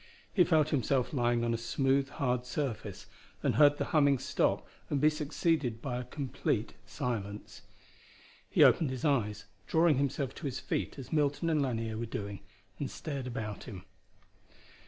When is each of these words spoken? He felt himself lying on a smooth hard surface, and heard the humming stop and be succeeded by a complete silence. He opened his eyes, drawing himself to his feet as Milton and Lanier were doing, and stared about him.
He 0.33 0.43
felt 0.43 0.69
himself 0.69 1.13
lying 1.13 1.43
on 1.43 1.53
a 1.53 1.59
smooth 1.59 2.09
hard 2.09 2.43
surface, 2.47 3.05
and 3.43 3.53
heard 3.53 3.77
the 3.77 3.85
humming 3.93 4.17
stop 4.17 4.65
and 4.89 4.99
be 4.99 5.11
succeeded 5.11 5.79
by 5.79 5.99
a 5.99 6.03
complete 6.05 6.73
silence. 6.87 7.61
He 8.49 8.63
opened 8.63 8.89
his 8.89 9.05
eyes, 9.05 9.45
drawing 9.67 9.99
himself 9.99 10.33
to 10.33 10.47
his 10.47 10.59
feet 10.59 10.97
as 10.97 11.13
Milton 11.13 11.51
and 11.51 11.61
Lanier 11.61 11.99
were 11.99 12.07
doing, 12.07 12.39
and 12.79 12.89
stared 12.89 13.27
about 13.27 13.65
him. 13.65 13.83